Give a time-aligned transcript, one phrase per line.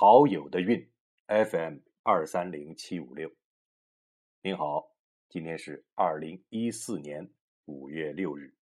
[0.00, 0.88] 好友的运
[1.26, 3.32] FM 二三零七五六。
[4.42, 4.92] 您好，
[5.28, 7.28] 今天是二零一四年
[7.64, 8.54] 五月六日。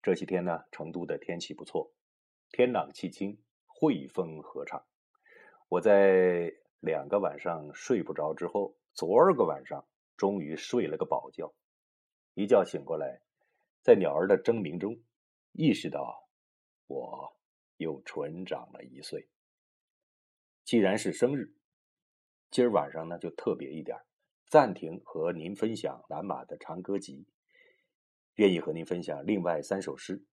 [0.00, 1.92] 这些天呢，成都的天气不错，
[2.52, 4.82] 天朗气清，惠风和畅。
[5.68, 6.50] 我在
[6.80, 9.86] 两个晚上睡不着之后，昨儿个晚上
[10.16, 11.52] 终于睡了个饱觉。
[12.32, 13.20] 一觉醒过来，
[13.82, 14.98] 在鸟儿的争鸣中，
[15.52, 16.26] 意识到
[16.86, 17.36] 我
[17.76, 19.28] 又纯长了一岁。
[20.64, 21.52] 既然是生日，
[22.50, 23.98] 今儿晚上呢就特别一点
[24.46, 27.26] 暂停和您分享蓝马的长歌集，
[28.36, 30.24] 愿意和您分享另外三首诗，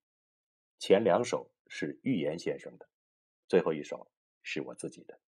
[0.78, 2.88] 前两首是寓言先生的，
[3.48, 4.12] 最后一首
[4.44, 5.20] 是我自己的。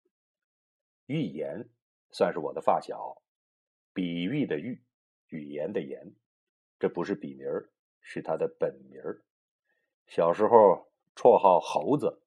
[1.08, 1.68] 寓言
[2.12, 3.24] 算是我的发小，
[3.94, 4.84] 比喻的喻，
[5.30, 6.14] 语言的言，
[6.80, 7.48] 这不是笔名，
[8.02, 9.02] 是他的本名。
[10.06, 12.21] 小时候绰号猴子。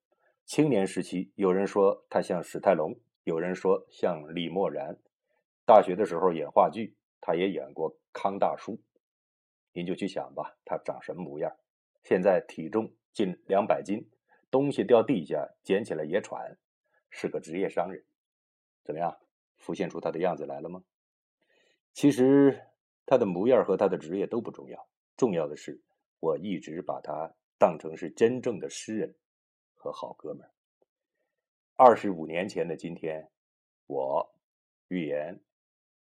[0.46, 2.94] 青年时期，有人说他像史泰龙，
[3.24, 4.98] 有人说像李默然。
[5.64, 8.78] 大学的时候演话剧，他也演过康大叔。
[9.72, 11.50] 您就去想吧，他长什么模样？
[12.02, 14.06] 现在体重近两百斤，
[14.50, 16.58] 东西掉地下捡起来也喘，
[17.08, 18.04] 是个职业商人。
[18.84, 19.16] 怎么样，
[19.56, 20.84] 浮现出他的样子来了吗？
[21.94, 22.60] 其实
[23.06, 24.86] 他的模样和他的职业都不重要，
[25.16, 25.80] 重要的是
[26.20, 29.14] 我一直把他当成是真正的诗人。
[29.84, 30.50] 和好哥们儿。
[31.76, 33.30] 二十五年前的今天，
[33.86, 34.34] 我
[34.88, 35.38] 预言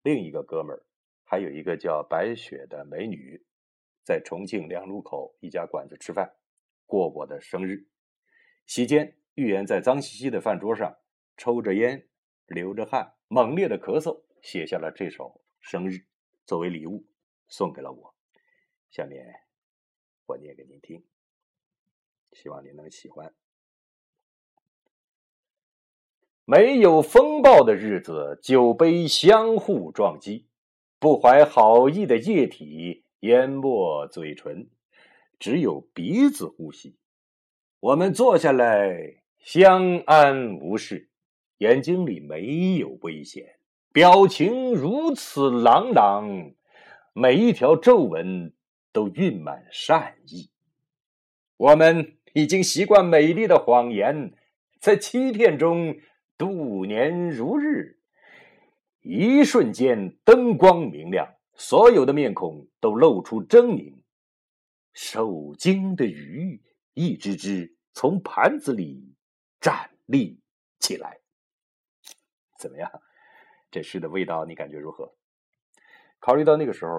[0.03, 0.85] 另一个哥们儿，
[1.25, 3.45] 还有一个叫白雪的美女，
[4.05, 6.33] 在重庆两路口一家馆子吃饭，
[6.85, 7.85] 过我的生日。
[8.65, 10.97] 席间，预言在脏兮兮的饭桌上
[11.35, 12.07] 抽着烟，
[12.45, 16.05] 流着汗，猛烈的咳嗽，写下了这首生日，
[16.45, 17.05] 作为礼物
[17.49, 18.15] 送给了我。
[18.91, 19.41] 下面
[20.27, 21.05] 我念给您听，
[22.31, 23.35] 希望您能喜欢。
[26.45, 30.45] 没有风暴的日子，酒杯相互撞击，
[30.99, 34.67] 不怀好意的液体淹没嘴唇，
[35.39, 36.97] 只有鼻子呼吸。
[37.79, 41.07] 我们坐下来，相安无事，
[41.59, 43.55] 眼睛里没有危险，
[43.93, 46.51] 表情如此朗朗，
[47.13, 48.51] 每一条皱纹
[48.91, 50.49] 都蕴满善意。
[51.55, 54.33] 我们已经习惯美丽的谎言，
[54.81, 55.95] 在欺骗中。
[56.37, 57.99] 度年如日，
[59.01, 64.01] 一瞬间灯光明亮，所有的面孔都露出狰狞。
[64.93, 66.61] 受惊的鱼
[66.93, 69.15] 一只只从盘子里
[69.59, 70.39] 站立
[70.79, 71.19] 起来。
[72.59, 72.91] 怎么样？
[73.71, 75.15] 这诗的味道你感觉如何？
[76.19, 76.91] 考虑到那个时候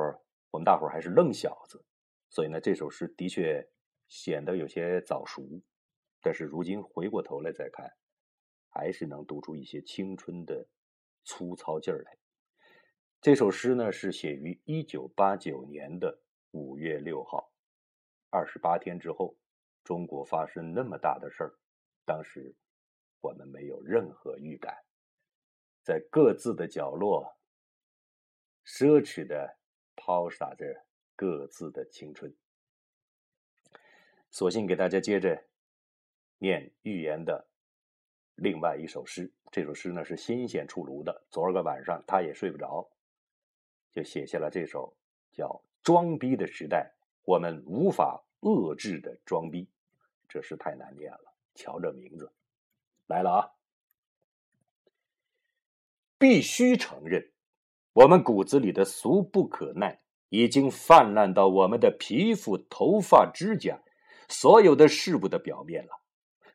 [0.50, 1.84] 我们大伙还是愣小子，
[2.28, 3.66] 所以呢，这首诗的确
[4.08, 5.62] 显得有些早熟。
[6.20, 7.92] 但是如今回过头来再看。
[8.74, 10.66] 还是能读出一些青春的
[11.24, 12.18] 粗糙劲儿来。
[13.20, 16.20] 这首诗呢，是写于一九八九年的
[16.50, 17.52] 五月六号，
[18.30, 19.36] 二十八天之后，
[19.84, 21.54] 中国发生那么大的事儿，
[22.04, 22.52] 当时
[23.20, 24.76] 我们没有任何预感，
[25.84, 27.38] 在各自的角落，
[28.66, 29.56] 奢侈的
[29.94, 30.84] 抛洒着
[31.14, 32.34] 各自的青春。
[34.30, 35.44] 索性给大家接着
[36.38, 37.48] 念寓言的。
[38.36, 41.22] 另外一首诗，这首诗呢是新鲜出炉的。
[41.30, 42.88] 昨儿个晚上他也睡不着，
[43.92, 44.94] 就写下了这首
[45.32, 45.46] 叫
[45.82, 46.92] 《装逼的时代》，
[47.24, 49.68] 我们无法遏制的装逼。
[50.28, 52.32] 这诗太难念了，瞧这名字，
[53.06, 53.50] 来了啊！
[56.18, 57.30] 必须承认，
[57.92, 63.80] 我们骨子里的俗不可耐已经泛滥到我们的皮肤、头发、指甲，
[64.28, 66.00] 所有的事物的表面了。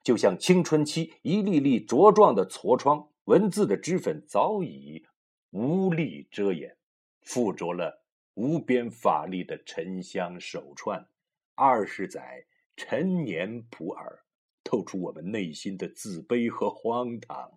[0.02, 5.06] 就像青春期一粒粒茁壮的痤疮，文字的脂粉早已
[5.52, 6.78] 无力遮掩，
[7.22, 11.08] 附着了无边法力的沉香手串。
[11.56, 12.46] 二十载
[12.78, 14.20] 陈年普洱，
[14.64, 17.52] 透出我们内心的自卑和荒唐。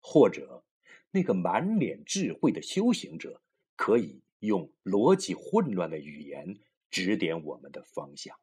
[0.00, 0.62] 或者，
[1.10, 3.40] 那个满脸智慧的修行者，
[3.74, 6.58] 可以用逻辑混乱的语言
[6.90, 8.36] 指点我们的方向。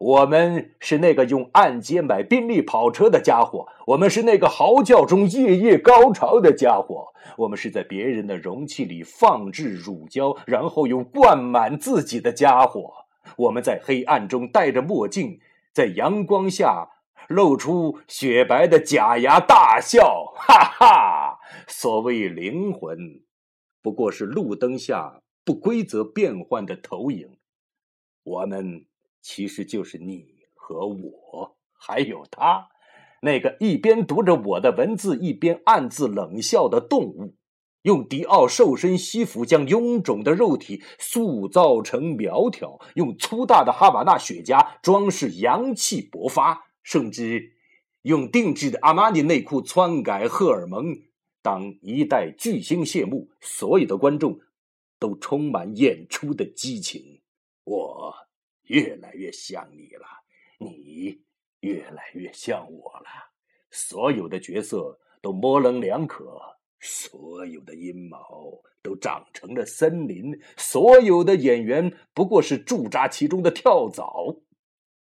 [0.00, 13.04] 我们是那个用按揭买宾利跑车的家伙，我们是那个嚎叫中夜夜高潮的家伙，我们是在别人的容器里放置乳胶，然后又灌满自己的家伙。
[13.36, 15.38] 我们在黑暗中戴着墨镜，
[15.74, 16.88] 在阳光下
[17.28, 21.38] 露出雪白的假牙大笑，哈哈！
[21.68, 23.20] 所谓灵魂，
[23.82, 27.36] 不过是路灯下不规则变换的投影。
[28.24, 28.86] 我们。
[29.20, 32.68] 其实就是你和我，还有他，
[33.22, 37.34] 那个一边读着我的文字，一边暗自冷笑的动物。
[37.82, 47.54] 用迪奥瘦身西服将臃肿的肉体塑造成苗条，用粗大的哈瓦那雪茄装饰阳气勃发，甚至
[48.02, 50.94] 用定制的阿玛尼内裤篡改荷尔蒙。
[51.40, 54.38] 当一代巨星谢幕，所有的观众
[54.98, 57.22] 都充满演出的激情。
[57.64, 58.14] 我
[58.70, 60.06] 越来越像你了，
[60.58, 61.20] 你
[61.58, 63.06] 越来越像我了。
[63.68, 66.40] 所有的角色都模棱两可。
[66.82, 74.40] 所有的阴谋都长成了森林，所有的演员不过是驻扎其中的跳蚤。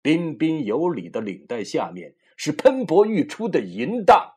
[0.03, 4.35] 彬彬有礼的领带下面是喷薄欲出的淫荡。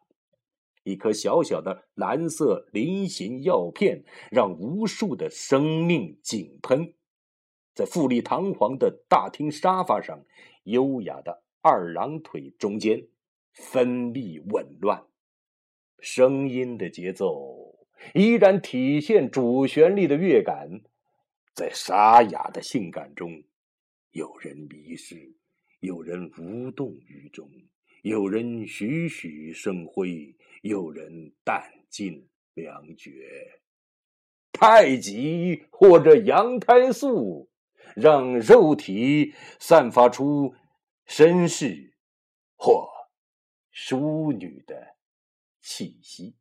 [0.83, 6.93] 一颗小小的蓝色菱形药片让无数的生命井喷。
[7.77, 10.25] 在富丽堂皇的大厅沙发上，
[10.63, 13.05] 优雅的二郎腿中间，
[13.53, 15.05] 分泌紊乱。
[15.99, 17.77] 声音的节奏
[18.15, 20.81] 依然体现主旋律的乐感，
[21.53, 23.43] 在沙哑的性感中，
[24.09, 25.31] 有人迷失，
[25.79, 27.47] 有人无动于衷，
[28.01, 33.11] 有人栩栩生辉，有人弹尽粮绝。
[34.51, 37.47] 太极或者羊胎素，
[37.99, 40.53] 让肉体散发出
[41.07, 41.93] 绅士
[42.55, 42.87] 或
[43.71, 44.95] 淑女的。
[45.59, 46.33] 气息。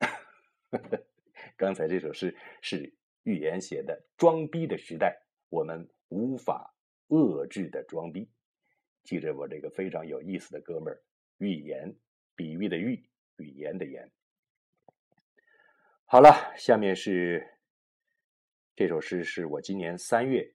[1.56, 2.92] 刚才这首诗是
[3.22, 6.74] 预言写的，装逼的时代，我们无法
[7.10, 8.28] 遏制的装逼。
[9.04, 11.00] 记着我这个非常有意思的哥们儿，
[11.38, 11.94] 预言，
[12.34, 14.10] 比喻的喻，语言的言。
[16.06, 17.46] 好了，下面是
[18.80, 20.54] 这首诗，是我今年三月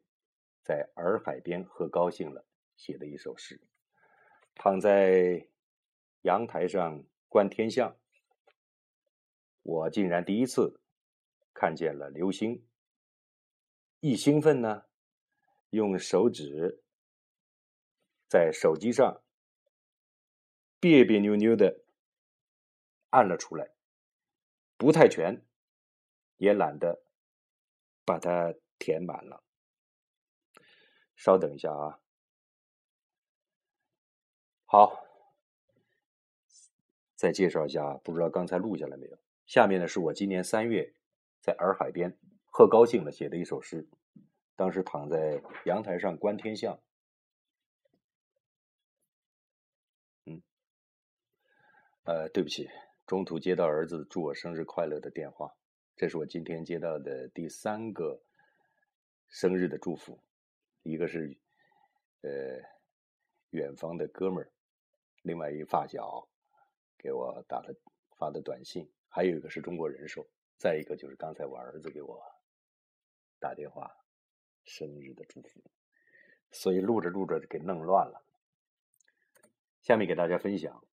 [0.63, 2.44] 在洱海边喝高兴了
[2.75, 3.62] 写的一首诗，
[4.56, 5.48] 躺在。
[6.24, 7.95] 阳台上观天象，
[9.62, 10.81] 我竟然第一次
[11.54, 12.66] 看见了流星。
[14.00, 14.86] 一兴奋呢，
[15.69, 16.81] 用手指
[18.27, 19.22] 在手机上
[20.80, 21.83] 别别扭扭的
[23.12, 23.69] 按了出来，
[24.77, 25.45] 不太全，
[26.38, 27.05] 也懒得
[28.06, 29.44] 把它填满了。
[31.16, 32.00] 稍等一下啊，
[34.66, 35.04] 好。
[37.16, 39.18] 再介绍一下，不知道刚才录下来没有？
[39.46, 40.94] 下面呢是我今年三月
[41.40, 43.88] 在洱海边喝高兴了写的一首诗。
[44.58, 46.80] 当时躺在阳台上观天象，
[50.25, 50.42] 嗯，
[52.04, 52.69] 呃，对不起，
[53.08, 55.56] 中途接到儿子祝我生日快乐的电话，
[55.96, 58.22] 这是我今天接到的第三个
[59.28, 60.20] 生日的祝福，
[60.84, 61.38] 一个是
[62.22, 62.30] 呃
[63.52, 64.52] 远方的哥们儿，
[65.22, 66.28] 另外一发小。
[66.98, 67.76] 给我打的
[68.18, 70.28] 发的短信，还有一个是中国人寿，
[70.58, 72.20] 再一个就是刚才我儿子给我
[73.40, 73.96] 打电话，
[74.64, 75.64] 生日的祝福，
[76.52, 78.26] 所以录着录着给弄乱了。
[79.82, 80.84] 下面给大家分享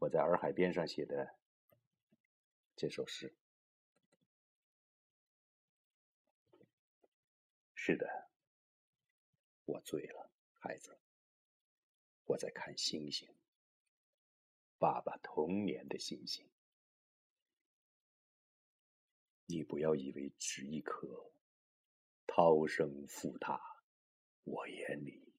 [0.00, 1.34] 我在洱海边上写的
[2.76, 3.34] 这首诗。
[7.74, 8.30] 是的，
[9.64, 10.98] 我醉了，孩子，
[12.24, 13.28] 我在看星星。
[14.78, 16.48] 爸爸童年的星星，
[19.46, 21.32] 你不要以为只一颗，
[22.26, 23.60] 涛声复踏，
[24.42, 25.32] 我眼里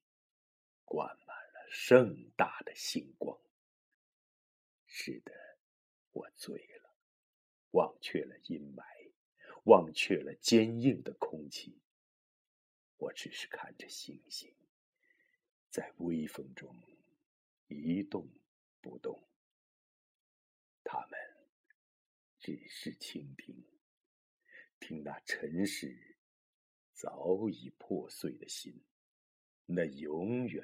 [0.86, 3.38] 灌满了盛大的星光。
[4.86, 5.34] 是的，
[6.12, 6.73] 我醉了，
[7.74, 8.84] 忘却了阴霾，
[9.66, 11.80] 忘却了坚硬的空气。
[12.98, 14.54] 我只是看着星星，
[15.70, 16.76] 在微风中
[17.68, 18.28] 一动
[18.82, 19.28] 不动。
[20.84, 21.20] 他们
[22.40, 23.64] 只是倾听，
[24.80, 26.18] 听那尘世
[26.94, 28.84] 早已破碎的心，
[29.66, 30.64] 那永远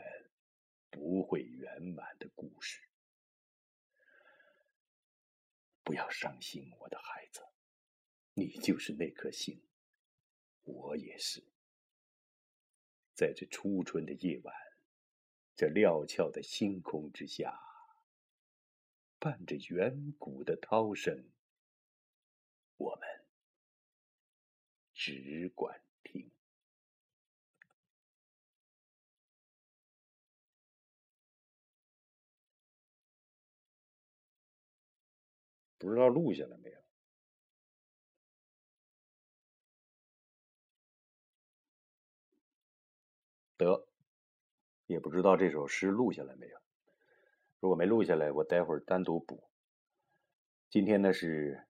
[0.89, 2.88] 不会圆满的故事。
[5.89, 7.41] 不要伤心，我的孩子，
[8.35, 9.59] 你就是那颗星，
[10.61, 11.43] 我也是。
[13.15, 14.55] 在这初春的夜晚，
[15.55, 17.59] 这料峭的星空之下。
[19.17, 21.31] 伴着远古的涛声，
[22.77, 23.25] 我们
[24.93, 26.29] 只管听。
[35.79, 36.79] 不知道录下来没有？
[43.57, 43.87] 得，
[44.85, 46.59] 也不知道这首诗录下来没有。
[47.59, 49.49] 如果没录下来，我待会儿单独补。
[50.69, 51.67] 今天呢是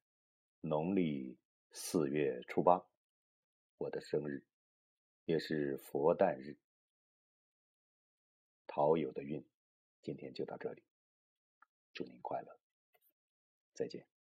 [0.62, 1.39] 农历
[1.72, 2.86] 四月初八，
[3.78, 4.44] 我的生日，
[5.25, 6.60] 也是佛诞日。
[8.68, 9.44] 桃友的运，
[10.04, 10.84] 今天就到这里，
[11.94, 12.59] 祝您快乐，
[13.80, 14.19] 再见。